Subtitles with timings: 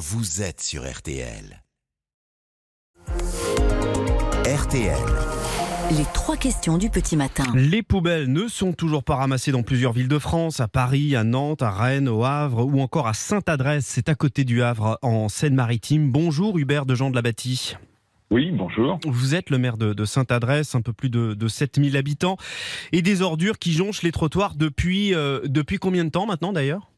[0.00, 1.62] vous êtes sur RTL.
[4.46, 4.96] RTL.
[5.90, 7.44] Les trois questions du petit matin.
[7.54, 11.22] Les poubelles ne sont toujours pas ramassées dans plusieurs villes de France, à Paris, à
[11.22, 15.28] Nantes, à Rennes, au Havre ou encore à Sainte-Adresse, c'est à côté du Havre, en
[15.28, 16.10] Seine-Maritime.
[16.10, 17.76] Bonjour Hubert de Jean de la Bâtie.
[18.30, 18.98] Oui, bonjour.
[19.04, 22.38] Vous êtes le maire de, de Sainte-Adresse, un peu plus de, de 7000 habitants,
[22.92, 26.90] et des ordures qui jonchent les trottoirs depuis, euh, depuis combien de temps maintenant d'ailleurs?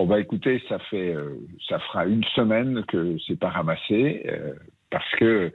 [0.00, 1.34] On va écouter, ça fait, euh,
[1.68, 4.54] ça fera une semaine que c'est pas ramassé, euh,
[4.88, 5.52] parce que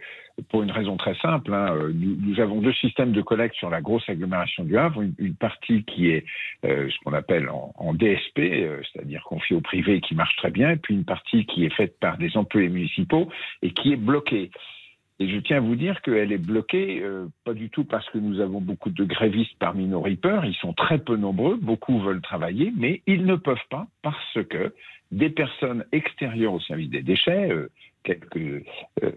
[0.49, 3.81] pour une raison très simple, hein, euh, nous, avons deux systèmes de collecte sur la
[3.81, 6.25] grosse agglomération du Havre, une, partie qui est
[6.61, 8.39] ce qu'on appelle en, DSP,
[8.93, 11.99] c'est-à-dire confiée au privé, qui marche très bien, et puis une partie qui est faite
[11.99, 13.27] par des employés municipaux
[13.63, 14.51] et qui est bloquée.
[15.19, 18.17] Et je tiens à vous dire qu'elle est bloquée, euh, pas du tout parce que
[18.17, 22.21] nous avons beaucoup de grévistes parmi nos reapers, ils sont très peu nombreux, beaucoup veulent
[22.21, 24.73] travailler, mais ils ne peuvent pas parce que
[25.11, 27.69] des personnes extérieures au service des déchets, euh,
[28.03, 28.65] quelques
[29.03, 29.11] euh,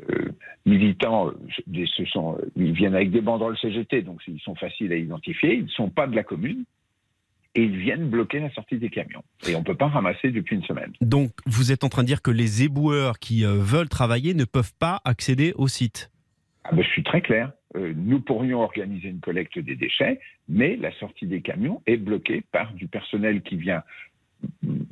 [0.66, 1.32] militants,
[1.74, 5.64] ce sont, ils viennent avec des banderoles CGT, donc ils sont faciles à identifier, ils
[5.64, 6.64] ne sont pas de la commune,
[7.58, 9.24] et ils viennent bloquer la sortie des camions.
[9.48, 10.92] Et on ne peut pas ramasser depuis une semaine.
[11.00, 14.44] Donc vous êtes en train de dire que les éboueurs qui euh, veulent travailler ne
[14.44, 16.12] peuvent pas accéder au site
[16.62, 17.50] Ah ben, je suis très clair.
[17.76, 22.44] Euh, nous pourrions organiser une collecte des déchets, mais la sortie des camions est bloquée
[22.52, 23.82] par du personnel qui vient,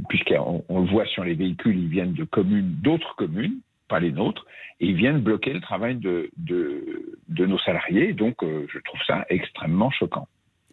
[0.08, 4.10] puisqu'on on le voit sur les véhicules, ils viennent de communes, d'autres communes, pas les
[4.10, 4.44] nôtres,
[4.80, 8.12] et ils viennent bloquer le travail de, de, de nos salariés.
[8.12, 10.26] Donc, euh, je trouve ça extrêmement choquant.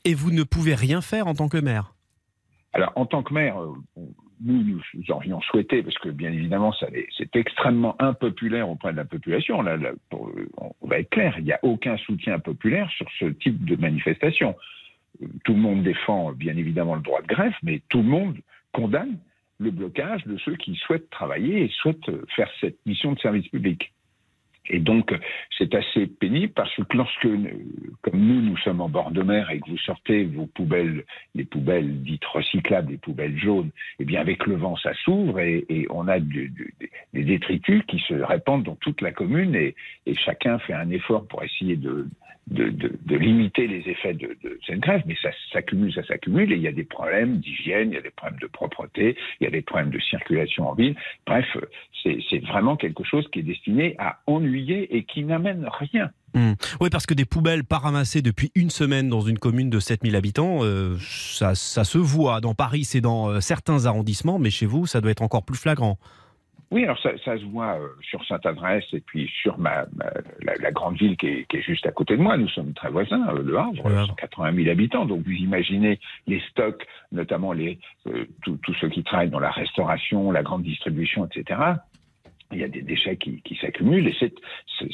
[0.05, 1.95] Et vous ne pouvez rien faire en tant que maire
[2.73, 3.73] Alors, en tant que maire, euh,
[4.43, 6.73] nous, nous, aurions souhaité, parce que bien évidemment,
[7.17, 9.61] c'est extrêmement impopulaire auprès de la population.
[9.61, 9.95] Là, euh,
[10.81, 14.55] on va être clair, il n'y a aucun soutien populaire sur ce type de manifestation.
[15.21, 18.37] Euh, Tout le monde défend bien évidemment le droit de grève, mais tout le monde
[18.73, 19.17] condamne
[19.59, 23.93] le blocage de ceux qui souhaitent travailler et souhaitent faire cette mission de service public.
[24.69, 25.13] Et donc,
[25.57, 27.27] c'est assez pénible parce que lorsque,
[28.01, 31.03] comme nous, nous sommes en bord de mer et que vous sortez vos poubelles,
[31.35, 35.65] les poubelles dites recyclables, les poubelles jaunes, eh bien, avec le vent, ça s'ouvre et,
[35.89, 36.49] on a des
[37.13, 39.75] détritus qui se répandent dans toute la commune et,
[40.15, 42.07] chacun fait un effort pour essayer de,
[43.09, 46.71] limiter les effets de, cette grève, mais ça s'accumule, ça s'accumule, et il y a
[46.71, 49.89] des problèmes d'hygiène, il y a des problèmes de propreté, il y a des problèmes
[49.89, 50.95] de circulation en ville.
[51.25, 51.45] Bref,
[52.03, 56.09] c'est vraiment quelque chose qui est destiné à ennuyer et qui n'amène rien.
[56.81, 60.15] Oui, parce que des poubelles pas ramassées depuis une semaine dans une commune de 7000
[60.15, 62.41] habitants, euh, ça, ça se voit.
[62.41, 65.57] Dans Paris, c'est dans euh, certains arrondissements, mais chez vous, ça doit être encore plus
[65.57, 65.99] flagrant.
[66.71, 70.55] Oui, alors ça, ça se voit euh, sur Sainte-Adresse et puis sur ma, ma- la,
[70.55, 72.35] la grande ville qui est, qui est juste à côté de moi.
[72.35, 74.07] Nous sommes très voisins, le Havre, Le Havre.
[74.07, 75.05] 180 000 habitants.
[75.05, 77.77] Donc vous imaginez les stocks, notamment les
[78.41, 81.59] tous ceux qui travaillent dans la restauration, la grande distribution, etc.
[82.51, 84.33] Il y a des déchets qui, s'accumulent et c'est,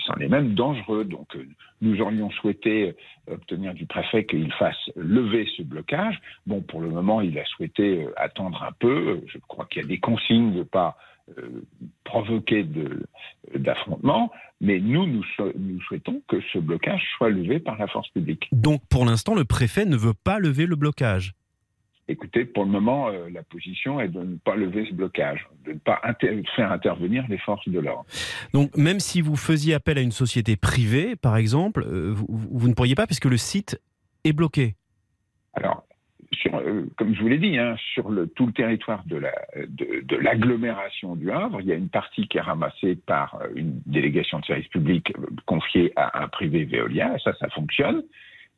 [0.05, 1.03] c'en est même dangereux.
[1.03, 1.45] Donc euh,
[1.81, 2.95] nous aurions souhaité
[3.29, 6.19] euh, obtenir du préfet qu'il fasse lever ce blocage.
[6.45, 9.21] Bon, pour le moment, il a souhaité euh, attendre un peu.
[9.27, 10.97] Je crois qu'il y a des consignes de pas
[12.05, 12.65] provoquer
[13.53, 14.31] d'affrontements,
[14.61, 18.47] mais nous, nous souhaitons que ce blocage soit levé par la force publique.
[18.51, 21.35] Donc, pour l'instant, le préfet ne veut pas lever le blocage.
[22.09, 25.73] Écoutez, pour le moment, euh, la position est de ne pas lever ce blocage, de
[25.73, 28.05] ne pas inter- faire intervenir les forces de l'ordre.
[28.53, 32.67] Donc, même si vous faisiez appel à une société privée, par exemple, euh, vous, vous
[32.67, 33.79] ne pourriez pas parce que le site
[34.23, 34.73] est bloqué.
[35.53, 35.83] Alors,
[36.33, 39.31] sur, euh, comme je vous l'ai dit, hein, sur le, tout le territoire de, la,
[39.67, 43.81] de, de l'agglomération du Havre, il y a une partie qui est ramassée par une
[43.85, 45.13] délégation de service public
[45.45, 47.17] confiée à un privé Veolia.
[47.23, 48.03] Ça, ça fonctionne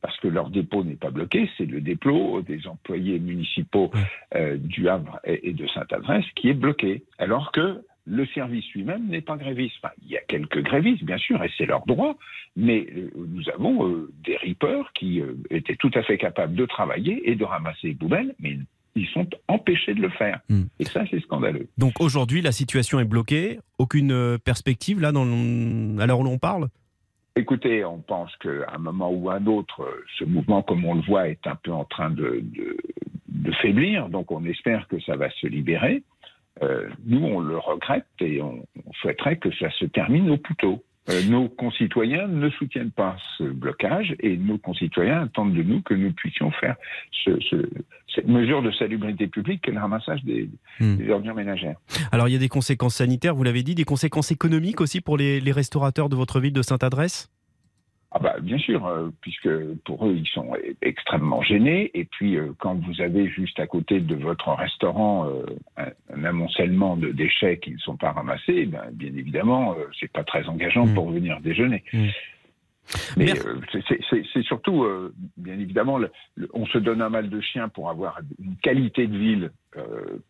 [0.02, 1.48] parce que leur dépôt n'est pas bloqué.
[1.56, 3.90] C'est le dépôt des employés municipaux
[4.34, 7.04] euh, du Havre et, et de Sainte-Adresse qui est bloqué.
[7.18, 9.76] Alors que le service lui-même n'est pas gréviste.
[9.82, 12.16] Enfin, il y a quelques grévistes, bien sûr, et c'est leur droit,
[12.56, 16.66] mais euh, nous avons euh, des reapers qui euh, étaient tout à fait capables de
[16.66, 18.58] travailler et de ramasser les poubelles, mais
[18.94, 20.40] ils sont empêchés de le faire.
[20.48, 20.64] Hmm.
[20.78, 21.68] Et ça, c'est scandaleux.
[21.78, 23.58] Donc, aujourd'hui, la situation est bloquée.
[23.78, 25.26] Aucune perspective, là, dans,
[25.98, 26.68] à l'heure où l'on parle?
[27.34, 29.88] Écoutez, on pense qu'à un moment ou à un autre,
[30.18, 32.44] ce mouvement, comme on le voit, est un peu en train de,
[33.60, 36.02] faiblir, donc on espère que ça va se libérer.
[36.62, 38.64] Euh, nous, on le regrette et on
[39.00, 40.82] souhaiterait que ça se termine au plus tôt.
[41.10, 45.94] Euh, nos concitoyens ne soutiennent pas ce blocage et nos concitoyens attendent de nous que
[45.94, 46.76] nous puissions faire
[47.24, 47.56] ce, ce,
[48.14, 50.48] cette mesure de salubrité publique qu'est le ramassage des,
[50.80, 50.96] Hmm.
[50.96, 51.76] des ordures ménagères.
[52.12, 55.16] Alors, il y a des conséquences sanitaires, vous l'avez dit, des conséquences économiques aussi pour
[55.16, 57.30] les, les restaurateurs de votre ville de Sainte-Adresse?
[58.14, 59.48] Ah bah bien sûr, euh, puisque
[59.84, 61.90] pour eux ils sont extrêmement gênés.
[61.94, 65.46] Et puis euh, quand vous avez juste à côté de votre restaurant euh,
[65.78, 70.24] un, un, amoncellement de déchets qui ne sont pas ramassés, ben, bien évidemment c'est pas
[70.24, 70.94] très engageant mmh.
[70.94, 71.82] pour venir déjeuner.
[71.92, 72.06] Mmh.
[73.16, 73.28] Mais
[74.10, 74.84] c'est surtout,
[75.36, 76.10] bien évidemment, le,
[76.52, 79.50] on se donne un mal de chien pour avoir une qualité de ville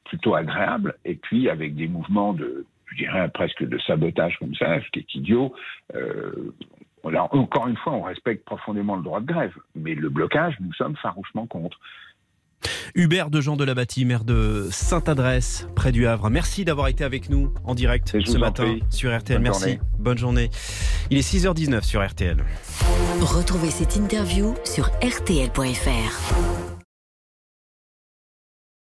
[0.04, 4.80] plutôt agréable, et puis avec des mouvements de, je dirais presque de sabotage comme ça,
[4.80, 5.54] ce qui est idiot.
[5.94, 6.52] Euh,
[7.04, 10.96] encore une fois, on respecte profondément le droit de grève, mais le blocage, nous sommes
[10.96, 11.78] farouchement contre.
[12.94, 16.30] Hubert de Jean de la Bâtie, maire de Sainte-Adresse, près du Havre.
[16.30, 19.40] Merci d'avoir été avec nous en direct ce matin sur RTL.
[19.40, 19.78] Merci.
[19.98, 20.50] Bonne journée.
[21.10, 22.36] Il est 6h19 sur RTL.
[23.20, 26.61] Retrouvez cette interview sur RTL.fr.